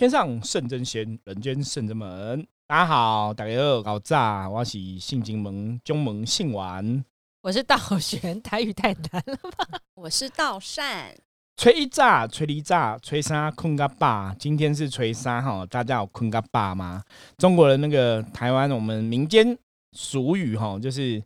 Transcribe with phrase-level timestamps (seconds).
[0.00, 2.46] 天上圣真仙，人间圣真门。
[2.66, 7.04] 大家好，大家好，搞炸，我是信金门中门信丸，
[7.42, 9.78] 我是道玄，台语太难了吧？
[9.96, 11.14] 我是道善，
[11.58, 14.34] 吹一炸，吹一炸，吹沙困个爸。
[14.38, 17.04] 今天是吹沙哈，大家有困个爸吗？
[17.36, 19.54] 中国的那个台湾，我们民间
[19.92, 21.22] 俗语哈，就是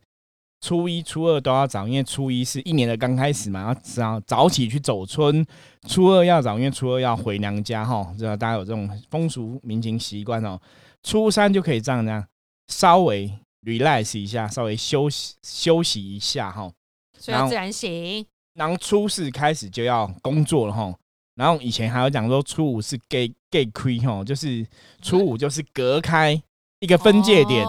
[0.65, 5.45] 初一、初二都要早，因为初一是一年的刚开始嘛，要早早起去走村；
[5.87, 10.59] 初二要早，因为初二要回娘家哈，知道大家有这种风俗民情习惯哦。
[11.03, 12.25] 初三就可以这样这样，
[12.67, 16.71] 稍微 relax 一下，稍微休息休息一下哈，
[17.19, 18.25] 所以要自然醒。
[18.55, 20.91] 然后初四开始就要工作了哈，
[21.35, 24.65] 然后以前还有讲说初五是 gay gay 亏哈，就是
[25.03, 26.41] 初五就是隔开
[26.79, 27.63] 一个分界点，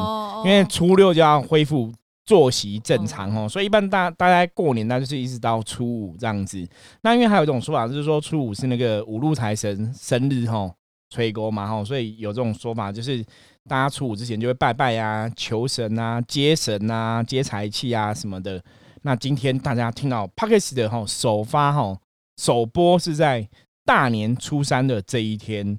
[0.46, 1.92] 因为初六就要恢复
[2.26, 6.68] 作息正常哦，所以一般大大家过年那就是一直到初五这样子。
[7.00, 10.74] 那因为还有一种说法就是说初五是那个五路财神生日吼。
[11.08, 13.24] 吹锅嘛吼，所以有这种说法，就是
[13.68, 18.60] 大家初五之前就会拜拜啊、求神啊、接神啊、接财气啊什么的。
[19.02, 21.96] 那今天大家听到 p a c k e s 的吼首发吼
[22.38, 23.48] 首播是在
[23.84, 25.78] 大年初三的这一天，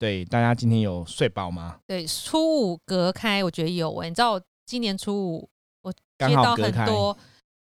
[0.00, 1.76] 对大家今天有睡饱吗？
[1.86, 4.08] 对，初五隔开，我觉得有诶。
[4.08, 5.48] 你知道今年初五我
[6.18, 7.16] 接到很多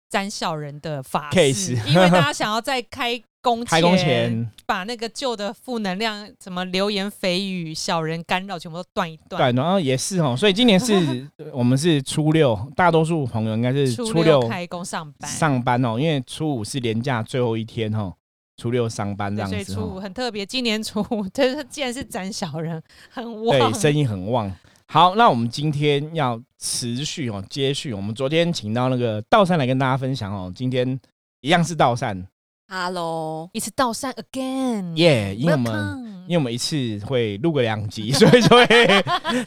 [0.09, 3.21] 斩小人的法事，因为大家想要在开。
[3.67, 9.39] 开工前把那个旧的负能量、什么流言蜚语、小人干扰，全部都断一断。
[9.39, 18.11] 对，然后也是哦，所以今年是 我们是初六，大多数朋友应该是初六开工上班上班哦，因为初五是年假最后一天哦，
[18.57, 19.55] 初六上班这样子。
[19.55, 24.51] 所以初五很特别，今年初五就是既然是斩小人，很旺，对，生意很旺。
[24.87, 30.99] 好，那我们今天要持续哦，接续我们昨天请到那个道善来跟大家分享哦，今天
[31.41, 32.25] 一样是道善。
[32.67, 35.35] Hello，一次道善 again，耶！
[35.35, 38.67] 因为我们因为我们一次会录个两集， 所以所以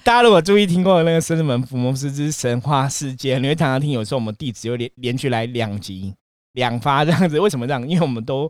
[0.05, 6.15] 大家如果注意听过那个《圣人门伏魔师之神话世界》，你会常常听有时候我们地址又连连续来两集
[6.53, 7.83] 两发这样子，为什么这样？
[7.89, 8.49] 因为我们都。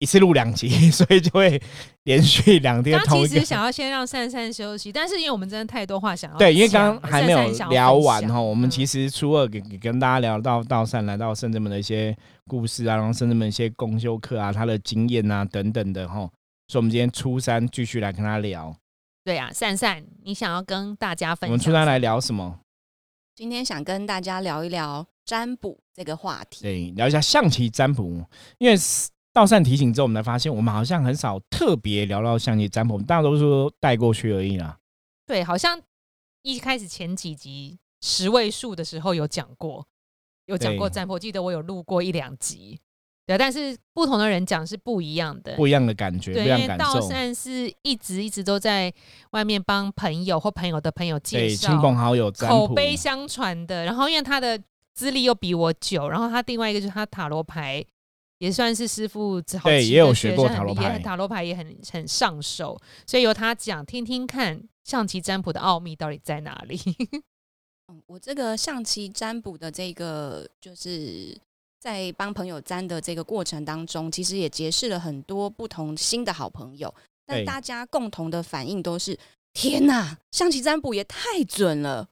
[0.00, 1.60] 一次录两集， 所以就会
[2.04, 2.98] 连续两天。
[2.98, 8.40] 他其实想要先让善善休息，但是因为我们真的太多话想要对，因为刚刚还没有聊完哈。
[8.40, 12.16] 我们其实初二给跟大家聊到道善来到圣人们的一些
[12.46, 16.28] 故事啊，然后圣人们一些公修课啊，他的经验啊等等的哈。
[16.68, 18.74] 所以，我们今天初三继续来跟他聊。
[19.22, 21.52] 对啊，善善，你想要跟大家分享？
[21.52, 22.58] 我们初三来聊什么？
[23.34, 26.62] 今天想跟大家聊一聊占卜这个话题。
[26.62, 28.24] 对，聊一下象棋占卜，
[28.56, 28.74] 因为。
[29.32, 34.76] 道善提醒之后，我们才发现，我们好像很少特别聊到象棋占卜，大多数带过去而已啦。
[35.24, 35.80] 对，好像
[36.42, 39.86] 一开始前几集十位数的时候有讲过，
[40.46, 42.80] 有讲过占卜，记得我有录过一两集。
[43.24, 48.92] 对，但是不同的人讲是不一样的，不一样的感觉，对，因为道善是一直一直都在
[49.30, 53.84] 外面帮朋友或朋友的朋友介绍，亲朋好友口碑相传的。
[53.84, 54.60] 然后因为他的
[54.92, 57.84] 资历又比我久，然后他另外一个就是他塔罗牌。
[58.40, 66.80] 也算是师傅，对，也有学过塔罗牌，塔罗牌也很很上手，所以由他讲，听听看象棋占卜的奥秘到底在哪里。
[67.92, 71.38] 嗯，我这个象棋占卜的这个，就是
[71.78, 76.92] 在帮朋友占的这个过程当中，其实也结识了很多不同新的好朋友，
[77.26, 79.18] 但大家共同的反应都是：
[79.52, 82.08] 天哪，象棋占卜也太准了。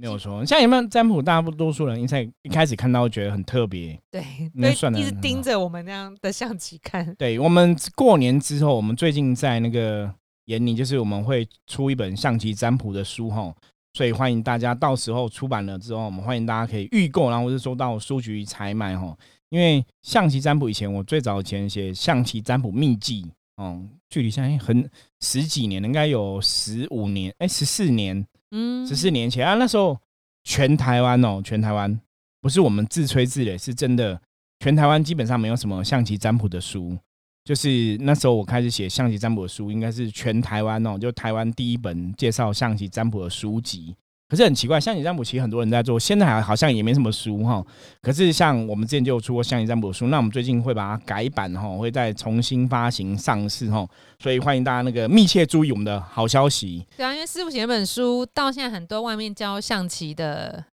[0.00, 1.20] 没有错，像有没有占卜？
[1.20, 4.24] 大多数人一在一开始看到觉得很特别，对，
[4.54, 7.14] 那算一直盯着我们那样的象棋看。
[7.16, 10.10] 对我们过年之后，我们最近在那个
[10.46, 13.54] 眼里，就是我们会出一本象棋占卜的书哈，
[13.92, 19.14] 所以欢迎大家到时候出版了之后，我们欢迎大家可以预购，然后或者说到书局采买哈。
[19.50, 24.90] 因为象棋占卜以前我最早以前写象棋占卜秘籍，哦，距离现在很
[25.20, 28.26] 十几年，应该有十五年，哎，十四年。
[28.50, 29.98] 嗯，十四年前啊，那时候
[30.44, 32.00] 全台湾哦，全台湾
[32.40, 34.20] 不是我们自吹自擂，是真的，
[34.58, 36.98] 全台湾基本上没有什么象棋占卜的书。
[37.42, 43.96] 就是那时候我开始写象棋占卜的书，应该是全台湾哦，就台湾第一本介绍象棋占卜的书籍。
[44.30, 47.60] 可是很奇怪，象棋占卜其实很多人在做，现在还好像也没什么书哈。
[48.00, 53.84] 可是像我们之前就有出过象棋占卜书，那我们最近会把它改版哈，会再重新发行上市哈。
[54.20, 56.86] 所以欢迎大家那个密切注意我们的好消息。
[56.96, 60.64] 对啊，因为师傅写那本书，到现在很多外面教象棋的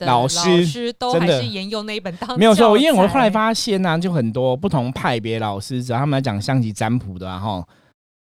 [0.00, 2.76] 老师都还是沿用那一本当没有错。
[2.76, 7.66] 因为我后来发现呢，就很多不同派别老师，只要他们来讲象棋占卜的哈。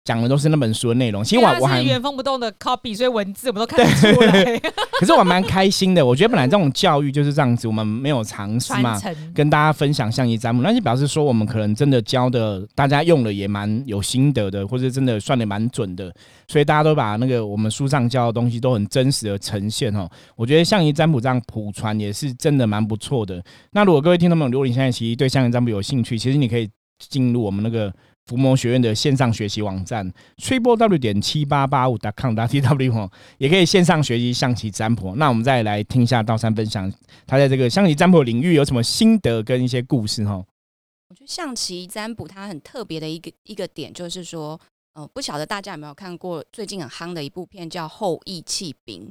[0.04, 1.22] 讲的都是那本书的内容。
[1.22, 4.58] 其实我我还原封不动的 copy，所以文字我们都看得出来。
[4.98, 9.00] 可是我蛮开心的，我觉得本来这种教育就是这样子，我们没有尝试嘛，
[9.32, 16.12] 跟大家分享象棋占卜，那就表示说我们可能真的教的，大家用的也蛮有心得的，或者真的算的蛮准的，
[16.48, 20.08] 所以大家都把那个我们书上教的东西都很真实的呈现哦。
[20.34, 23.40] 我觉得象棋占卜这样普传也是真的蛮不错的。
[23.70, 27.92] 那如果各位听众朋友，如果你现在其实对象棋占卜有兴趣，其实你可以进入我们那个。
[28.32, 35.14] 伏魔学院的线上学习网站 triple w 点七八八五 dot com dot t w 哈，也可以线上学习象棋占卜。
[35.16, 36.90] 那我们再来听一下道山分享，
[37.26, 40.42] 他在这个象棋占卜领域有什么心得跟一些故事哈。
[41.10, 44.58] 我觉得象棋占卜它很特别的一个一个点，就是说，
[44.94, 49.06] 呃，不晓得大家有没有看过最近很夯的一部片叫《后羿弃兵》，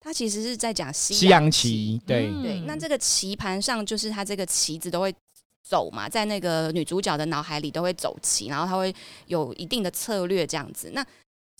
[0.00, 2.60] 它其实是在讲西洋棋，对对。
[2.66, 5.14] 那这个棋盘上就是它这个棋子都会。
[5.68, 8.94] 走嘛，在那个女主角的脑海里都会走棋，然后她会
[9.26, 10.90] 有一定的策略这样子。
[10.94, 11.04] 那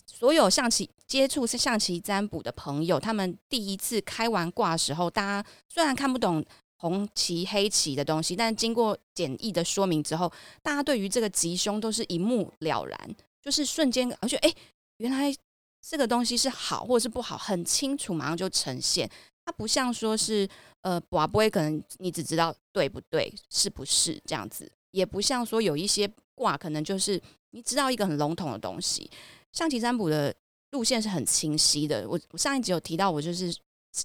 [0.07, 6.45] 所有象棋接触是象棋占卜的朋友，他们第一次开完卦的时候，大家虽然看不懂
[6.79, 10.33] 红棋黑棋的东西，但经过简易的说明之后，
[10.63, 14.55] 大家对于这个吉凶都是一目了然，就是瞬间而且哎，
[14.99, 15.35] 原来
[15.83, 19.11] 这个东西是好或者是不好，很清楚，马上就呈现。
[19.47, 20.47] 它不像说是。
[20.83, 24.71] 呃，卦不会可能你只知道对不对，是不是这样子？
[24.93, 27.21] 也不像说有一些卦，可能就是
[27.51, 29.11] 你知道一个很笼统的东西。
[29.53, 30.33] 象棋占卜的
[30.71, 32.09] 路线是很清晰的。
[32.09, 33.53] 我我上一集有提到，我就是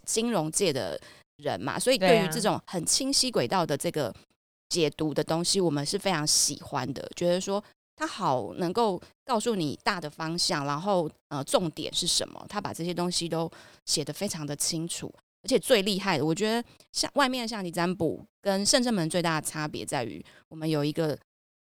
[0.08, 1.00] 金融界的
[1.36, 4.12] 人嘛，所以对于这种很清晰轨道的这个
[4.70, 7.08] 解读的东西，我们是非常喜欢的。
[7.16, 7.64] 觉得说
[7.96, 13.48] 它好能够告诉你大的方向，然后呃重点是什么，他把这些东西都
[13.86, 15.14] 写得非常的清楚。
[15.44, 21.18] 而且最厉害的，我觉得像外面的象棋占卜跟圣正门最大的差别在于，我们有一个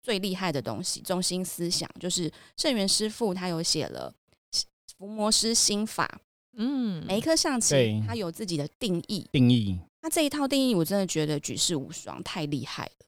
[0.01, 4.13] 最厉害的东西，中心思想就是圣元师傅他有写了
[4.97, 6.21] 伏魔师心法，
[6.57, 13.05] 嗯，每一颗象棋它有自己的定义，定义，那这一套定义我真的觉得举世无双，太厉害了，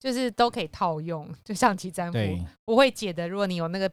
[0.00, 2.18] 就是都可以套用，就象棋占卜
[2.64, 3.90] 不会解的，如果你有那个。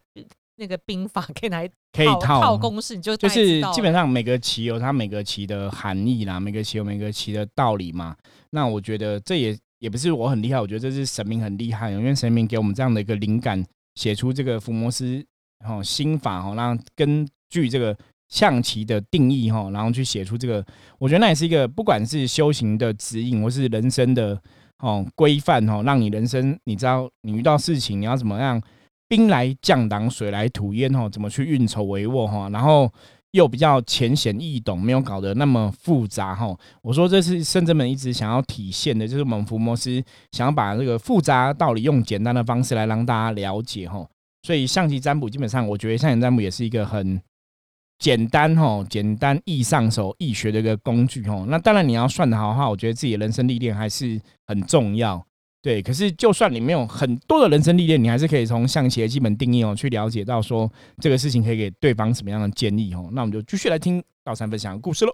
[0.56, 8.16] 那个兵法 可以来可以套公式，你就就是基本上每个棋有它每个棋的含义啦，每个棋有每个棋的道理嘛。
[8.50, 13.64] 那我觉得这也也不是我很厉害，我觉得这是神明很厉害，因为神明给我们这样的一个灵感，
[13.96, 15.24] 写出这个伏魔师
[15.66, 17.96] 哦心法哦，然后根据这个
[18.28, 20.64] 象棋的定义哈，然后去写出这个，
[20.98, 24.40] 我觉得那也是一个不管是修行的指引，或是人生的
[24.78, 28.62] 哦规范哦，让你人生你知道你遇到事情你要怎么样。
[29.08, 32.90] 兵来将挡，水来土掩，哈，怎么去运筹帷幄，哈，然后
[33.32, 36.56] 又比较浅显易懂，没有搞得那么复杂，哈。
[36.82, 40.02] 我说这是圣真门一直想要体现的，就是我们伏魔师
[40.32, 44.06] 想要把这个复杂道理用简单的方式来让大家了解，哈。
[44.42, 47.20] 所以象棋占卜基本上，我觉得象棋占卜也是一个很
[47.98, 51.44] 简单，哈，简单易上手、易学的一个工具，哈。
[51.48, 55.24] 那当然你要算得好的话，我觉得自己的人生历练还是很重要。
[55.64, 60.70] 对，可是就算你没有很多的人生历练，你还是可以从象棋的基本定义哦，去了解到说
[61.00, 63.08] 这个事情可以给对方什么样的建议哦。
[63.12, 65.12] 那我们就继续来听道三分享的故事喽。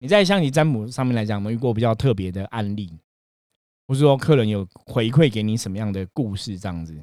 [0.00, 2.92] 你在象棋占卜上面来讲，有没有遇过比较特别的案例，
[3.86, 6.58] 或是说客人有回馈给你什么样的故事？
[6.58, 7.00] 这样子，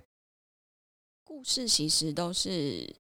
[1.24, 2.94] 故事其实都是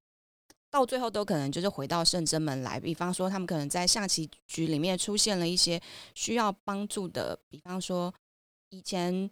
[0.71, 2.79] 到最后都可能就是回到圣真门来。
[2.79, 5.81] 比方说，他们可能在象棋局里面出现了一些
[6.15, 8.13] 需要帮助的，比方说。
[8.69, 9.29] 以前，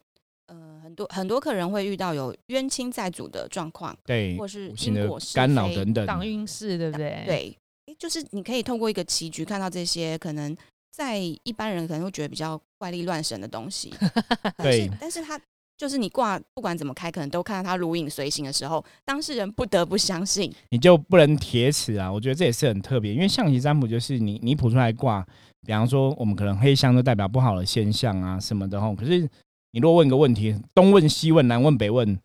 [0.48, 7.24] 呃，很多很多客人会遇到有冤亲债主的状况，对，或是因果干扰等等，挡运势，对不对？
[7.26, 7.58] 对，
[7.98, 10.56] 就是你可以透过一个棋局看到这些可能
[10.92, 13.94] 在一般人可能会觉得比较怪力乱神的东西，
[14.58, 15.40] 对，但是他
[15.78, 22.10] 就是你挂不管怎么开，可能都看到他如影随形的时候，当事人不得不相信，你就不能铁齿啊！
[22.12, 25.26] 我觉得这也是很特别，因为象棋占卜就是你你卜出来挂。
[25.66, 28.96] 比方说，我们可能黑箱都代表不好的现象啊什么的吼。
[28.96, 29.28] 可是
[29.72, 32.18] 你如果问个问题，东问西问南问北问，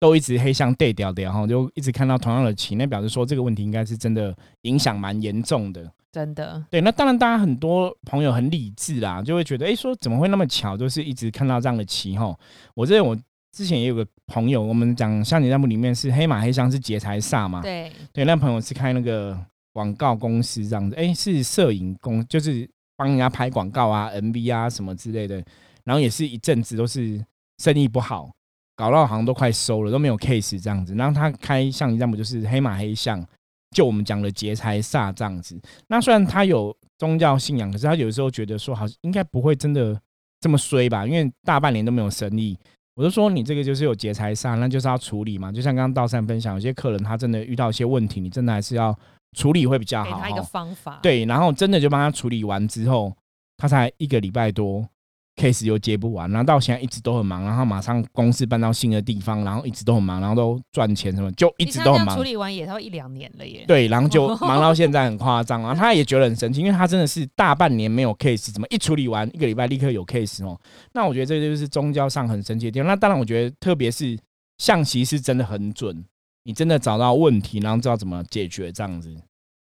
[0.00, 5.90] 都一直黑箱对掉掉哈，就一直看到同样的棋，那表示说这个问题应该是真的影响蛮严重的。
[6.12, 6.62] 真的。
[6.70, 12.36] 对，那当然，大家很多朋友很理智啦，就会觉得，哎，说怎么会那么巧，就是一直看到这样的棋哈。
[12.74, 13.16] 我这我
[13.52, 17.62] 之前也有个朋友，我们讲像你那部里面是黑马黑箱是劫财煞嘛。
[17.62, 17.92] 对。
[18.12, 19.38] 对，那朋友是开那个
[19.72, 22.68] 广告公司这样子，哎，是摄影公，就是。
[22.96, 25.42] 帮人家拍广告啊、MV 啊什么之类的，
[25.84, 27.24] 然后也是一阵子都是
[27.58, 28.30] 生意不好，
[28.74, 30.94] 搞到好像都快收了，都没有 case 这样子。
[30.94, 33.24] 然后他开象棋占卜就是黑马黑象，
[33.70, 35.60] 就我们讲的劫财煞这样子。
[35.88, 40.00] 那虽然他有宗教信仰，可是他有时候觉得说，好像应该不会真的
[40.40, 41.06] 这么衰吧？
[41.06, 42.58] 因为大半年都没有生意，
[42.96, 45.52] 我就说你这个就是有劫财煞，那就是要处理嘛。
[45.52, 48.98] 就像刚刚道善分享，有些客人他真的遇到一些问题，你真的还是要
[49.36, 50.16] 处理会比较好。
[50.16, 50.98] 给他一个方法。
[51.02, 53.14] 对，然后真的就帮他处理完之后，
[53.58, 54.88] 他才一个礼拜多。
[55.36, 62.16] Case 又接不完，然后到现在一直都很忙，然后马上公司搬到新的地方，然后一直都很忙，然后都赚钱什么，就一直都很忙。
[62.16, 63.64] 处理完也要一两年了耶。
[63.68, 65.74] 对，然后就 忙到现在很夸张啊！
[65.74, 70.58] 他也觉得很神奇，因为他真的是大半年没有 case，怎么一处理完一个礼拜立刻有 case 哦？
[70.94, 72.86] 那我觉得这就是宗教上很神奇的地方。
[72.86, 74.18] 那当然，我觉得特别是
[74.56, 76.04] 象棋是真的很准，
[76.44, 79.14] 你真的找到问题，然后知道怎么解决这样子。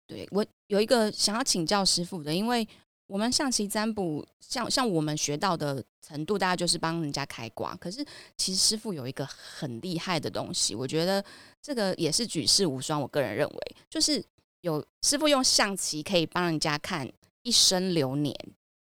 [0.08, 2.68] 对我有一个想要请教师傅的，因为。
[3.12, 7.76] 我们象棋占卜，像像我们学到的程度，大家就是帮人家开卦。
[7.76, 8.06] 可是
[8.38, 11.22] 其实师傅有一个很厉害的东西，我觉得
[11.62, 13.02] 这个也是举世无双。
[13.02, 14.24] 我个人认为，就是
[14.62, 17.06] 有师傅用象棋可以帮人家看
[17.44, 18.34] 一生流年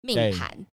[0.01, 0.67] 命盘。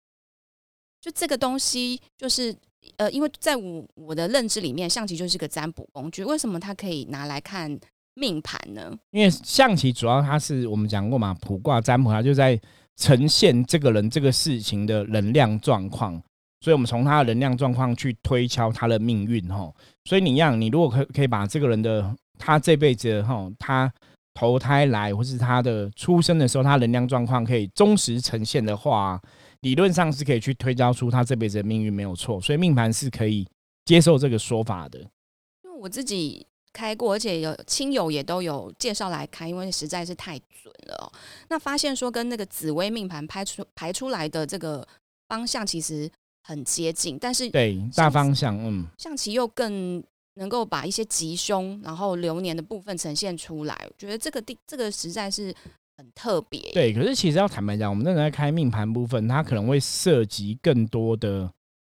[1.00, 2.52] 就这个东西，就是
[2.96, 6.24] 呃，因为在我我的认知里面，象棋就是个占卜工具。
[6.24, 7.78] 为什么它可以拿来看
[8.14, 8.92] 命盘呢？
[9.12, 12.60] 因为象棋主要它是我们讲过嘛，卜卦占卜，它就在。
[12.96, 16.14] 呈现这个人这个事情的能量状况，
[16.60, 19.72] 所以我们从他的能量状况去推敲他的命运哈。
[20.04, 23.92] 所以你让你如果可可以把这个人的他这辈子哈，他
[24.34, 29.20] 投胎来或是他的出生的时候，他能量状况可以忠实呈现的话，
[29.60, 32.40] 理论上是可以去推敲出他这辈子的命运没有错。
[32.40, 33.46] 所以命盘是可以
[33.84, 34.98] 接受这个说法的。
[34.98, 36.46] 因为我自己。
[36.74, 41.12] 开过，而且有亲友也都有介绍来开，因为实在是太准了。
[41.48, 44.86] 那发现说跟那个紫微命盘拍出排出来的这个
[45.28, 46.10] 方向其实
[46.42, 50.02] 很接近，但是对大方向，嗯，象棋又更
[50.34, 53.86] 能够把一些吉凶，然后流年的部分呈现出来。
[53.86, 55.54] 我觉得这个地这个实在是
[55.96, 56.60] 很特别。
[56.72, 61.48] 对，可是其实要坦白讲，我们正在开命盘部分，它可能会涉及更多的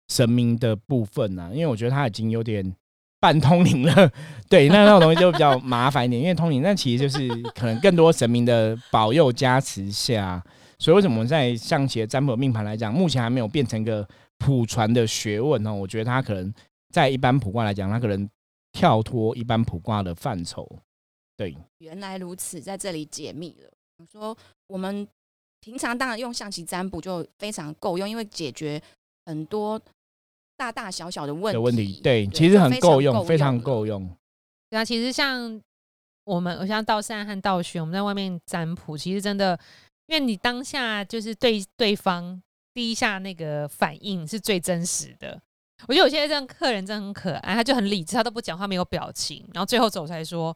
[0.09, 2.73] 神明的部分呢，因为我觉得它已经有点。
[3.21, 4.11] 半通灵了，
[4.49, 10.41] 对，那那种东西就比较麻烦一点，因为通灵那其实就是可能更多神明的保佑加持下，
[10.79, 14.07] 所以为什么在象棋的占卜命盘来讲，目前还没有变成一个
[14.39, 15.75] 普传的学问呢？
[15.75, 16.53] 我觉得它可能
[16.93, 18.29] 在一般卜卦来讲，它可能
[18.71, 20.65] 跳脱一般卜卦的范畴。
[21.37, 23.71] 对，原来如此，在这里解密了。
[24.11, 24.37] 说
[24.69, 25.07] 我们
[25.61, 28.81] 平常当然用象棋占卜就非常够用，因为解决
[29.27, 29.81] 很多。
[30.59, 34.11] 大大小小的问题，问题对，其实很够用，非常够用。
[34.69, 35.59] 对啊，其实像
[36.25, 39.59] 我们，像道善和道玄，我们在外面占卜，其实真的，
[40.07, 42.43] 因为你当下就是对对方
[42.75, 45.41] 第一下那个反应是最真实的。
[45.87, 50.55] 我觉得有些这样客人真的很可爱，他就很理智，他都不讲话，没有表情，然后最后走出来说：“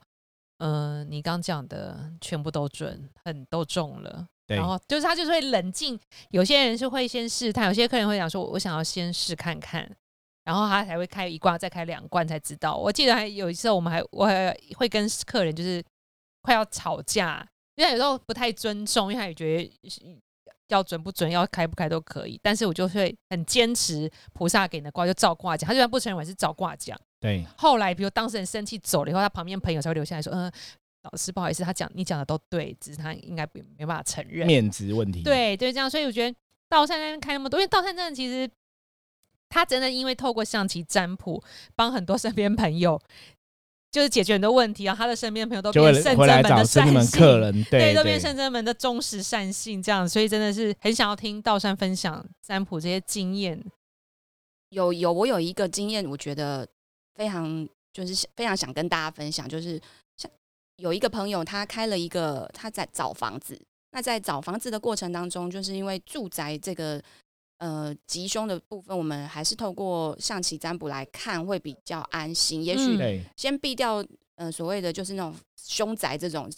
[0.59, 5.99] 嗯，你刚讲的全部都准，很都中了。”然后就是他就是会冷静，
[6.31, 9.91] 有些人是会先试探，有些客人会讲说：“我想要先试看看。”
[10.45, 12.77] 然后他才会开一罐，再开两罐才知道。
[12.77, 15.83] 我记得还有一次，我们还我还会跟客人就是
[16.43, 17.47] 快要吵架，
[17.77, 20.21] 因为有时候不太尊重，因为他也觉得
[20.69, 22.39] 要准不准，要开不开都可以。
[22.43, 25.69] 但是我就会很坚持，菩萨给你的卦就照卦讲。
[25.69, 27.01] 他就算不承认我是照卦讲。
[27.21, 27.47] 对。
[27.57, 30.53] 后来比如当事人生气走了以后，他旁边朋友才会留下来说：“嗯。”
[31.03, 35.23] 老师，不好意思，他讲你讲的都对，只是他应该没没办法承认面子问题。
[35.23, 36.37] 对对，这样，所以我觉得
[36.69, 38.49] 道善那边开那么多，因为道善真的其实
[39.49, 41.43] 他真的因为透过象棋占卜，
[41.75, 43.01] 帮很多身边朋友
[43.91, 44.95] 就是解决很多问题啊。
[44.95, 53.61] 他的身边朋友都变圣真门的善信，对，都变圣真门的忠实善信，这样，所以真的是很想要听道山分享占卜这些经验。
[54.69, 56.65] 有有，我有一个经验，我觉得
[57.17, 59.81] 非常就是非常想跟大家分享，就是。
[60.83, 63.57] 有一个朋友，他开了一个，他在找房子。
[63.93, 67.01] 那在找房子的过程当中，就是因为住宅这个
[67.59, 72.65] 呃吉凶的部分，我们还是透过象棋占卜来看会比较安心。
[72.65, 76.51] 也许先避掉呃所谓的就是那种凶宅这种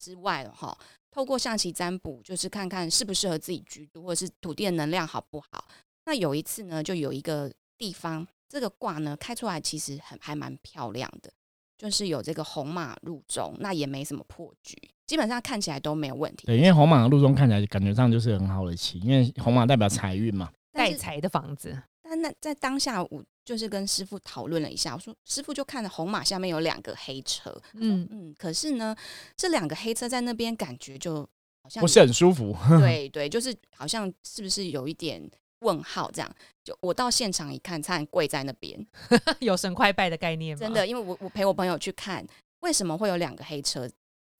[0.00, 0.76] 之外了哈。
[1.12, 5.64] 透过象棋占卜，就是看看适不适合自己居住，或者是土地的能量好不好。
[6.04, 11.30] 那有一次呢，就有一个地方，这个卦呢开出来其实很还蛮漂亮的。
[11.78, 16.46] 就是有这个红马入中，那也没什么破局，基本上看起来都没有问题。
[16.46, 21.80] 对，因为红马入中看起来感觉上就是很好的棋，因为红马代表财运嘛，带财的房子。
[22.02, 28.96] 但那在当下，我就是跟师傅讨论了一下，我说师傅就看着红马下面有两个黑车，嗯嗯，可是呢，
[29.36, 31.20] 这两个黑车在那边感觉就
[31.62, 32.56] 好像不是很舒服。
[32.80, 35.22] 对对，就是好像是不是有一点。
[35.60, 38.86] 问号这样，就我到现场一看，差点跪在那边，
[39.40, 40.60] 有神快拜的概念吗？
[40.60, 42.26] 真的，因为我我陪我朋友去看，
[42.60, 43.90] 为什么会有两个黑车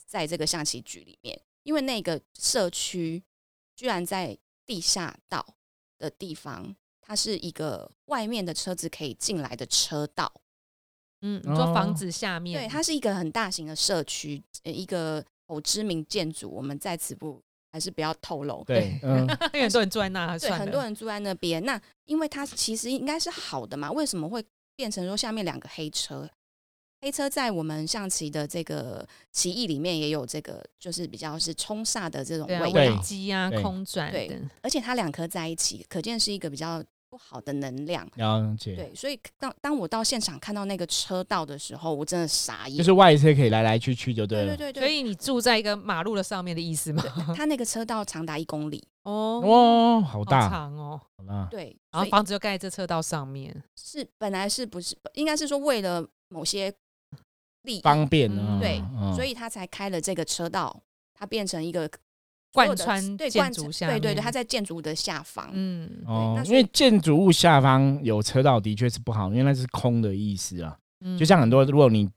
[0.07, 1.41] 在这个象棋局里面？
[1.63, 3.23] 因为那个社区
[3.77, 5.55] 居然在地下道
[5.99, 6.75] 的地方。
[7.11, 10.31] 它是一个外面的车子可以进来的车道。
[11.23, 18.63] 嗯，你说房哦子下面，对，它是一个很大型的社区，呃一个某知名建筑，我们在此不还是不要透露。
[18.65, 21.65] 对，嗯， 因为很多人住在那，对，很多人住在那边。
[21.65, 24.45] 那因为它其实应该是好的嘛，为什么会
[24.77, 26.29] 变成说下面两个黑车？
[27.01, 38.07] 黑车在我们象棋的这个棋艺里面也有这个，就是比较是冲煞的这种危道，机啊，对空转对，而且它两颗在一起，可见是一个比较不好的能量。
[38.17, 42.77] 了解，对，所以当当我到现场看到那个车道的时候，我真的傻眼。
[42.77, 44.57] 就是外车可以来来去去就对了。
[44.57, 47.03] 对对对对，所以你住在一个马路的上面的意思吗？
[47.37, 48.83] 它那个车道长达一公里。
[49.05, 56.71] 哦，哇，好好大，长哦，好大，对，然后房子就盖在这车道上面，是本来是不是应该是说为了某些
[57.63, 58.29] 利益，方便
[58.61, 60.83] 对嗯所以他才开了这个车道，
[61.15, 61.89] 它变成一个
[62.53, 65.51] 贯穿建对贯穿筑下对对对，它在建筑物的下方。
[65.53, 70.77] 嗯，哦因为建筑物下方有车道的确是不好，因为那是空的意思啊。
[71.05, 72.09] 嗯就像很多，如果你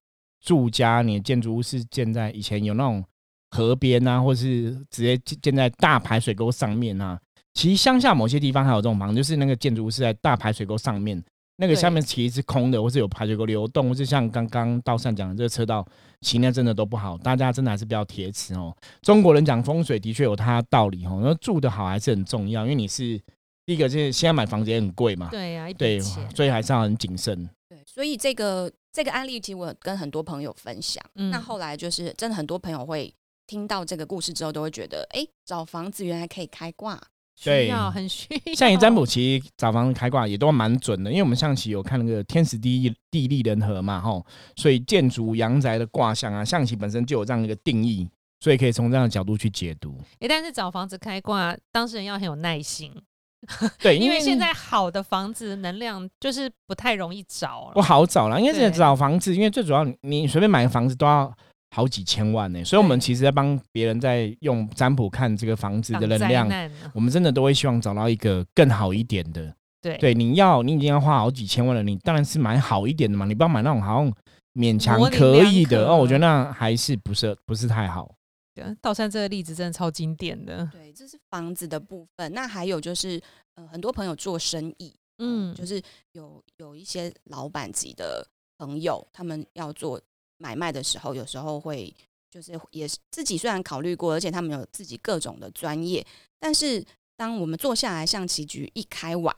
[0.43, 3.03] 住家，你的建筑物是建在以前有那种
[3.51, 7.19] 河边啊，或是直接建建在大排水沟上面啊。
[7.53, 11.21] 其实乡下某些地方还有这种房子，就是那个建筑物是在大排水沟上面，
[11.61, 15.85] 那个下面其实是空的，或是有排水沟流动，或是像刚刚道善讲的这个车道，
[16.21, 18.75] 其实那真的都不好，大家真的还是不要铁齿哦。
[19.03, 23.15] 中国人讲风水的确有它的道理哦，那住的好还是很重要，因为你是
[23.63, 27.47] 第一个，就是现在买房子也很贵嘛，对呀，一对，所以还是要很谨慎。
[27.69, 31.03] 对，所以这个这个案例，其实我跟很多朋友分享。
[31.13, 33.13] 嗯那后来就是真的很多朋友会
[33.45, 36.99] 听到这个故事之后，都会觉得，哎，找房子原来可以开挂。
[37.43, 38.53] 对需要很需要。
[38.53, 48.07] 象棋占卜其实找房子开挂也都蛮准的，因为我们象棋有看那个天时地利地利人和嘛，吼，所以建筑阳宅的卦象啊，象棋本身就有这样一个定义，
[48.39, 49.97] 所以可以从这样的角度去解读。
[50.19, 52.93] 诶但是找房子开挂，当事人要很有耐心，
[53.81, 57.81] 对，因为现在好的房子能量就是不太容易找不。
[57.81, 61.33] 好找了，因为现在找房子，因为最主要你你随便买个房子都要
[61.73, 69.55] 好几千万呢，所以我们其实在帮别人在用占卜看这个房子的能量，我们真的都会希望找到一个更好一点的。
[69.81, 74.13] 对对，你要你已经要花好几千万了，你当然是买好一点的嘛，你不要买那种好像
[74.53, 78.13] 勉强可以的哦，我觉得那还是不是不是太好。
[78.53, 80.69] 对道山这个例子真的超经典的。
[80.73, 82.31] 对，这是房子的部分。
[82.33, 83.19] 那还有就是，
[83.55, 85.81] 呃，很多朋友做生意，嗯，就是
[86.11, 89.99] 有有一些老板级的朋友，他们要做
[90.41, 91.93] 买卖的时候，有时候会
[92.29, 96.05] 就是也是自己虽然考虑过，而且他们有自己各种的专业，
[96.39, 96.83] 但是
[97.15, 99.33] 当我们坐下来象棋局一开完，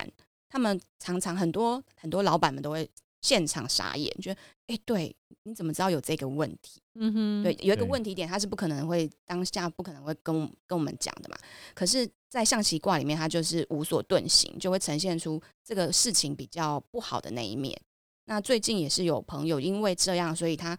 [0.48, 2.88] 他们常常很多很多老板们都会
[3.20, 6.80] 现场傻眼，觉得哎，诶对，你怎么知道有这个问题？
[6.94, 10.34] 嗯哼，对，有一个问题点，他是不可能会当下不可能会跟
[10.66, 11.36] 跟我们讲的嘛。
[11.74, 17.76] 可是，在象棋卦里面，他就是无所遁形，就会呈现出这个事情比较不好的那一面。
[18.26, 20.78] 那最近也是有朋友因为这样，所以他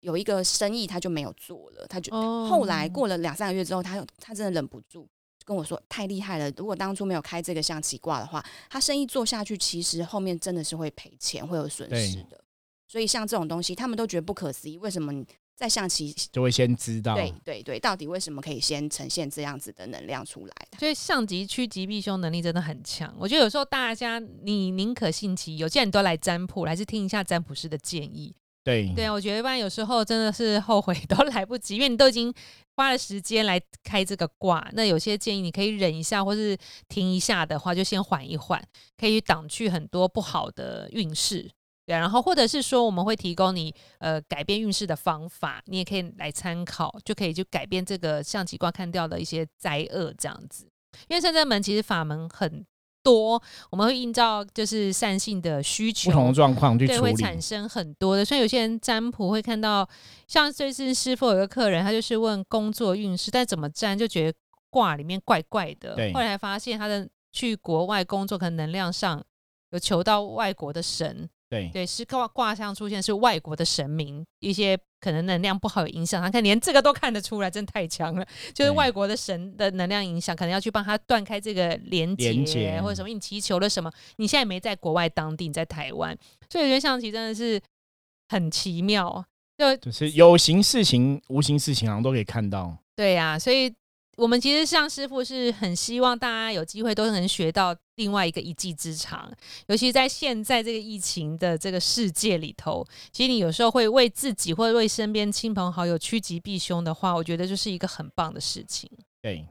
[0.00, 5.08] 有一个生意他就没有做了，他就、哦后来过了两三个月之后，他他真的忍不住
[5.44, 12.42] 跟我说太厉害了，如果当初没有开这个象棋卦的话，他生意做下去，其实后面真的是会赔钱，会有损失的。
[12.86, 16.14] 所以像这种东西，他们都觉得不可思议，为什么你在象棋？
[16.30, 20.52] 就会先知道，对对对，到底为什么可以先呈现这样子的能量出来？
[20.78, 23.12] 所以象棋趋吉避凶能力真的很强。
[23.18, 28.34] 我觉得有时候大家你宁可信其有，既然你都来占卜，还是听一下占卜师的建议。
[28.62, 32.34] 对对啊，我觉得一般有时候真的是后悔 都来不及，因为你都已经
[32.74, 34.68] 花了时间来开这个卦。
[34.72, 38.60] 那有些建议你可以忍一下，或是停一下的话，就先缓一缓，
[38.98, 41.48] 可以挡去很多不好的运势。
[41.86, 50.68] 对啊、然后或者是说我们会提供你呃改变运势的方法，你也可以来参考，就可以去改变这个象棋卦看掉的一些灾厄这样子。
[51.08, 52.66] 因为圣真门其实法门很
[53.02, 57.14] 多，我们会依照就是善性的需求，不同的状况去对，会。
[57.14, 58.24] 产生很多的。
[58.24, 59.88] 所以有些人占卜会看到，
[60.26, 64.36] 像最近师傅有一个客人，他就是问工作运势，但怎么占就觉得
[64.70, 66.12] 卦里面怪怪的对。
[66.12, 69.22] 后来才发现他的去国外工作，可能能量上
[69.70, 78.26] 有求到外国的神，对对，是卦卦象出现是外国的神明，一些可能能量不好有影响，他看连这个都看得出来，真太强了。
[78.52, 86.16] 就是外国的神的能量影响，可能要去帮他断开这个连接，或者什么，你祈求了什么，你现在没在国外当地，你在台湾，
[86.50, 87.60] 所以我觉得象棋真的是
[88.28, 89.24] 很奇妙。
[89.58, 92.76] 就就是有形事情、无形事情，好像都可以看到。
[92.94, 93.72] 对呀、所以
[94.16, 99.30] 我们其实像师傅是很希望大家有机会都能学到另外一个一技之长，
[99.68, 108.90] 尤其在现在这个疫情的这个世界里头，其实你有时候会为自己或者为身边亲朋好友趋吉避凶的话，我觉得就是一个很棒的事情。
[109.20, 109.46] 对，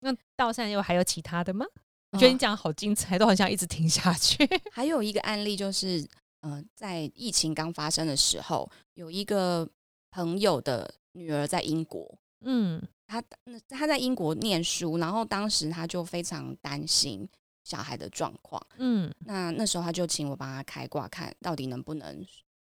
[0.00, 1.66] 那道善又还有其他的吗？
[2.12, 4.48] 我觉得你讲好精彩，都很想一直听下去。
[4.70, 6.06] 还有一个案例就是，
[6.42, 9.68] 嗯，在疫情刚发生的时候，有一个
[10.12, 13.22] 朋友的女儿在英国，嗯，他
[13.68, 17.28] 他在英国念书，然后当时他就非常担心
[17.64, 22.26] 小孩的状况，嗯，那那时候他就请我帮他开挂，看到底能不能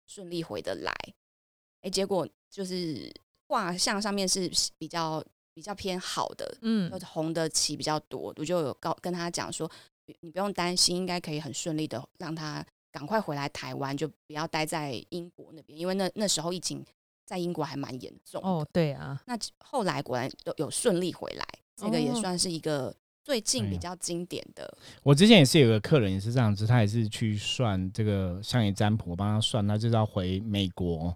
[0.07, 0.93] 顺利回得来。
[1.81, 3.11] 哎，结果就是
[3.47, 5.23] 卦象上面是比较
[5.53, 9.69] 比较偏好的，嗯，红的旗比较多，我就有告跟他讲说，
[10.21, 16.83] 你不用担心，应该可以很顺利的让他赶快回来台湾，就不要待在英国那边，因为那那时候疫情
[17.25, 18.41] 在英国还蛮严重。
[18.43, 24.77] 哦，对啊，那后来果然有有顺利回来，这个也算是一个最近比较经典的。
[25.03, 31.15] 我之前也是有个客人也是这样子，他也是去算这个相爷占卜，我帮他算，他就是要回美国。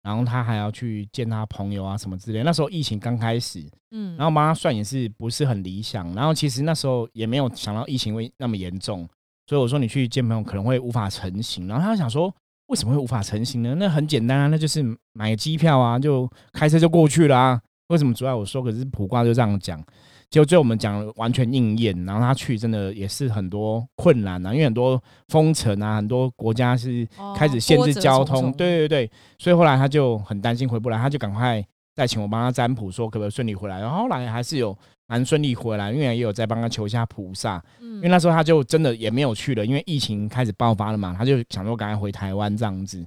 [0.00, 2.42] 然后他还要去见他朋友啊什么之类。
[2.42, 6.14] 那时候疫情刚开始，嗯，然后帮他算也是不是很理想。
[6.14, 9.06] 然后其实那时候也没有想到疫情会那么严重，
[9.46, 11.66] 所以我说你去见朋友可能会无法成行。
[11.66, 12.34] 然后他想说
[12.68, 13.74] 为什么会无法成型呢？
[13.74, 17.60] 那很简单啊，那就是买机票啊，就开车就过去了啊。
[17.88, 19.82] 为什么主要我说可是普卦就这样讲。
[20.30, 33.80] 结果最后我们讲完全应验，然后他去真的也是很多困难啊，因为很多封城啊，很多国家是开始限制交通，对对对，所以后来他就很担心回不来，他就赶快再请我帮他占卜，说可不可以顺利回来。
[33.80, 34.76] 然后后来还是有
[35.08, 43.04] 蛮顺利回来，因为也有在帮他求一下菩萨，因为那时候他就真的也没有去了，因为疫情开始爆发了嘛，他就想说赶快回台湾这样子。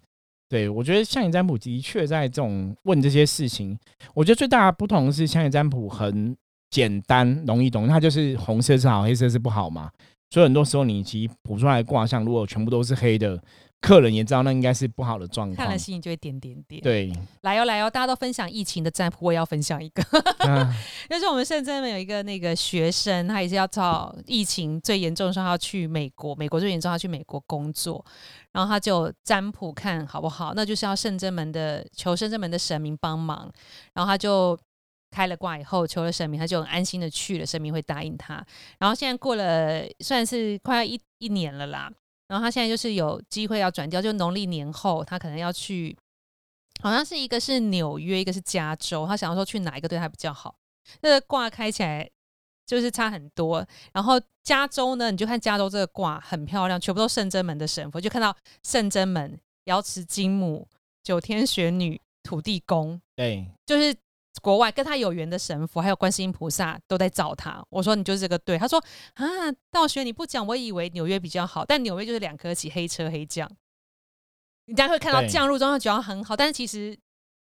[0.50, 3.80] 对我觉得象眼占卜的确在这种问这些事情，
[4.14, 6.36] 我觉得最大的不同是象眼占卜很。
[6.72, 9.92] 简单容易懂，它就是红色是好，黑色是不好嘛。
[10.30, 13.38] 所以很多时候你其实卜出来的卦象，如果全部都是黑的，
[13.82, 15.56] 客人也知道那应该是不好的状况。
[15.56, 16.82] 看了心里就会点点点。
[16.82, 20.04] 对，来哦来哦，大家都分享疫情的占卜，我也要分享一个。
[21.10, 28.06] 就是我们深圳有一个那个学生，他也是要找疫情最严重的时候要去美国，美国最严重要去美国工作，
[28.52, 33.52] 然后他就占卜看好不好，那就是要圣真门的求圣真门的神明帮忙，
[33.94, 34.58] 然后他就。
[35.14, 38.42] 开了卦以后，求了神明，他就很安心的去了，神明会答应他。
[38.80, 41.92] 然后现在过了算是快要一一年了啦，
[42.32, 45.94] 然后他现在就是有机会要转调，就农历年后他可能要去，
[46.82, 50.56] 好像是一个是纽约，一个是加州，他想要说去哪一个对他比较好。
[51.02, 52.10] 那个卦开起来
[52.66, 53.68] 就是差很多。
[53.92, 54.14] 然后
[54.44, 60.66] 加州呢，你就看加州这个卦很漂亮，全部都圣真门的神佛，就看到圣真门、瑶池金母、
[61.04, 63.94] 九天玄女、土地公，对，就是。
[64.42, 67.64] 国外跟他有缘的神佛，还有观世音菩萨都在找他。
[67.70, 68.58] 我说你就是这个对。
[68.58, 68.82] 他说
[69.16, 69.26] 啊，
[69.70, 73.50] 道学你不讲，我以为纽约比较好，但纽约就是两颗起黑车黑将。
[74.66, 76.98] 你大家会看到降入中他觉得很好，但是其实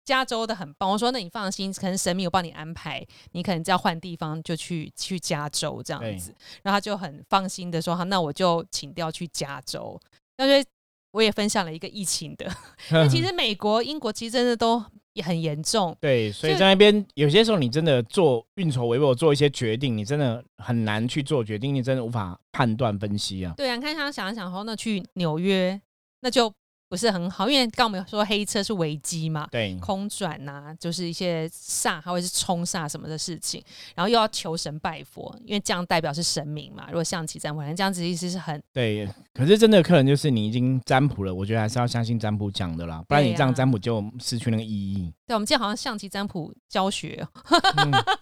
[0.04, 0.90] 加州的很棒。
[0.90, 6.34] 我说那你放心，可能神明有帮你安排，你可能只要换地方就去去加州这样子。
[6.62, 9.98] 然后他就很放心的说好，那我就请调去加州。
[10.36, 10.64] 那所以
[11.12, 12.46] 我也分享了一个疫情的，
[12.92, 14.84] 那其实美国、英国其实真的都。
[15.14, 23.54] 也很严重，对，所以在那边有些时候，你真的做运筹帷幄，做一些决定，你真的很难去做决定，你真的无法判断分析啊。
[23.56, 25.80] 对啊，你看他想一想后，那去纽约，
[26.20, 26.52] 那就。
[26.94, 33.60] 不是很好，因为刚我们说黑车是危机嘛，对，空转呐，就是一些煞，还会是冲煞什么的事情，
[33.96, 36.84] 然后又要求神拜佛，因为这样代表是神明嘛。
[36.86, 39.08] 如果象棋占卜，这样子意思是很对。
[39.32, 45.12] 可是真的客人就是你已经占卜了，我觉得还是要相信占卜讲的啦，不然你这样占卜就失去那个意义。
[45.26, 47.26] 对，我们今天好像象棋占卜教学，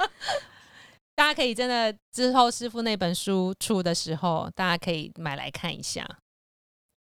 [1.14, 6.08] 大家可以真的之后师傅那本书出的时候，大家可以买来看一下。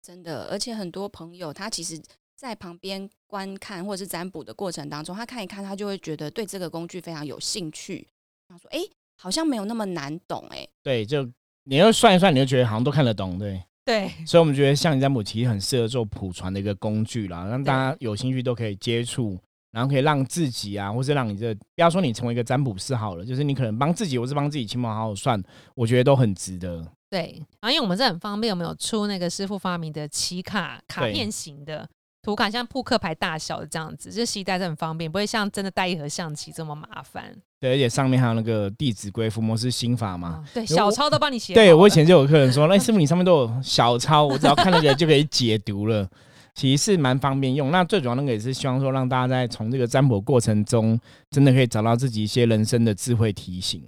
[0.06, 2.00] 真的，而且很多朋友他其实，
[2.36, 8.06] 在旁边观看或者是占卜的过程当中，他看一看，他就会觉得对这个工具非常有兴趣。
[8.48, 8.78] 他说：“哎，
[9.20, 11.28] 好像没有那么难懂。”哎，对，就
[11.64, 13.36] 你要算一算，你就觉得好像都看得懂。
[13.36, 14.08] 对，对。
[14.24, 19.36] 所以，我们觉得像占卜其实很适合做普传的一个工具啦，让大家有兴趣都可以接触，
[19.72, 25.42] 然后可以让自己啊，或是让你这不要说你成为一个占卜师好了，就是你可能帮自己，或是帮自己亲朋好友算，
[25.74, 26.86] 我觉得都很值得。
[27.08, 31.88] 对，然后因为我们这很方便，我们有出那个师傅发明的棋卡卡片型的
[32.20, 37.32] 图卡，像扑克牌大小的这样子，就携带是很方便，不会像真的带一盒象棋这么麻烦。
[37.60, 41.54] 对，而且上面还有那个《弟子规》伏魔师心法嘛，对，小抄都帮你写。
[41.54, 46.06] 对我以前就有客人说，那师傅你上面都有小抄，我只要看那个就可以解读了，
[46.54, 47.70] 其实是蛮方便用。
[47.70, 53.82] 那最主要那个也是希望说，让大家在从这个占卜过程中，真的可以找到自己一些人生的智慧提醒。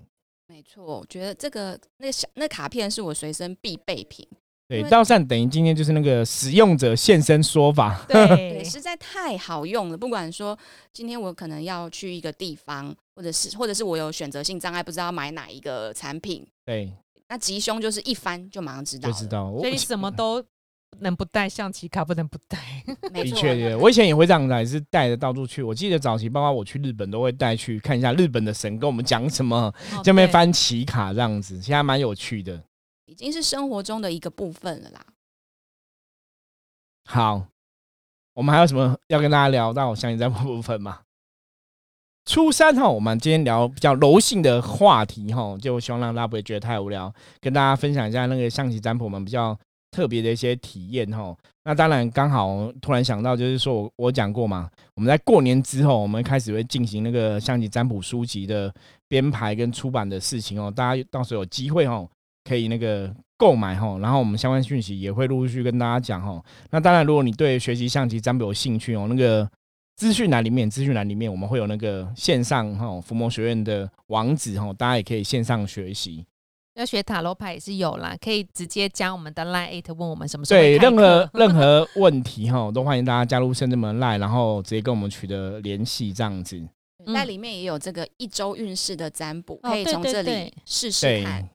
[0.58, 4.26] 没错，我觉得这个那个小那卡片是我随身必备品。
[4.66, 8.04] 对，道善等于今天就是那个使用者现身说法。
[8.08, 9.96] 对，实在太好用了。
[9.96, 10.58] 不管说
[10.92, 16.44] 今天我可能要去一个地方，或者是或者是我有选择性障碍，不知道买哪一个产品。
[16.64, 16.92] 对，
[17.28, 19.56] 那吉凶就是一翻就马上知道，就知道。
[19.58, 20.44] 所以什么都
[21.00, 22.58] 能不带，象棋卡不能不带。
[23.12, 25.62] 的确，我以前也会这样子，也是带着到处去。
[25.62, 29.72] 我记得早期，包括我去日本，都会带去看一下日本的神跟我们讲什么，
[30.02, 32.62] 这边翻棋卡这样子，现在蛮有趣的，
[33.06, 35.06] 已经是生活中的一个部分了啦。
[37.04, 37.46] 好，
[38.34, 41.00] 我们还有什么要跟大家聊到象棋占卜部分吗？
[42.26, 49.58] 初三哈，我们今天聊比较柔性的话题哈，就希望让大家不会觉得太无聊，跟大家分享一下那个象棋占卜我们比较
[49.90, 51.36] 特别的一些体验哈。
[51.64, 58.72] 那当然刚好突然想到，就是说我我讲过嘛，我们在过年之后，我们开始会进行那个象棋占卜书籍的
[59.08, 60.70] 编排跟出版的事情哦。
[60.70, 62.06] 大家到时候有机会哈，
[62.44, 66.42] 可以那个购买哈，然后我们相关讯息也会陆续跟大家讲哈。
[66.70, 69.48] 那当然，如果你对学习象棋占卜有兴趣哦，那个。
[69.98, 76.24] 资讯栏里面，资讯栏里面我们会有那个线上哈伏魔学院的网址哈，大家也可以线上学习。
[76.78, 86.62] 要学塔罗牌也是有啦，可以直接加我们的 line 问我们什么时候对任何 任何问题哈，都欢迎大家加入圣智门 line，然后直接跟我们取得联系这样子。
[87.12, 91.48] 在里面也有这个一周运势的占卜，可以从这里试试看。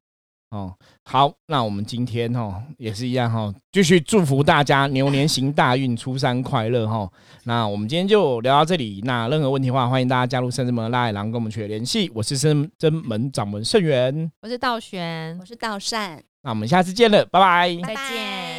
[0.54, 0.72] 哦，
[1.04, 7.10] 好，那我们今天哦也是一样哈，继续祝福大家牛年行大运，初三快乐哈。
[7.46, 12.12] 那我们今天就聊到这里，那任何问题的话，欢迎大家加入圣真门拉然后跟我们取得联系。
[12.14, 18.53] 我是圣真门掌门圣元，我是道玄，我是道善，那我们下次见了，拜拜，再见。